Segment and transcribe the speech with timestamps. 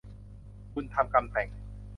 [0.73, 1.49] บุญทำกรรมแต่ง